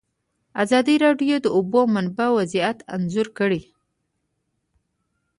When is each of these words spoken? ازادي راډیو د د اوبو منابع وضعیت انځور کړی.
ازادي 0.63 0.95
راډیو 1.05 1.35
د 1.41 1.43
د 1.45 1.47
اوبو 1.57 1.81
منابع 1.93 2.27
وضعیت 2.37 2.77
انځور 2.95 3.27
کړی. 3.37 3.61